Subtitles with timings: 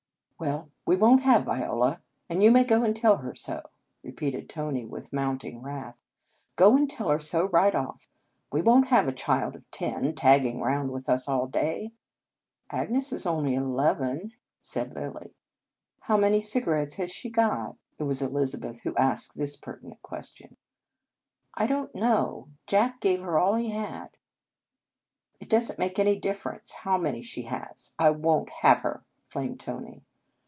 [0.43, 3.61] "Well, we won t have Viola, and you may go and tell her so,"
[4.01, 6.01] repeated Tony with mounting wrath."
[6.55, 8.07] Go and tell her so right off.
[8.51, 11.93] We won t have a child of ten tagging round with us all day.""
[12.71, 14.31] Agnes is only eleven,"
[14.63, 15.35] said Lilly."
[16.07, 20.57] How many cigarettes has she got?" It was Elizabeth who asked this pertinent question.
[21.53, 22.49] "I don t know.
[22.65, 24.07] Jack gave her all he had.""
[25.39, 27.93] It does n t make any difference how many she has.
[27.99, 30.03] I won t have her," flamed Tony.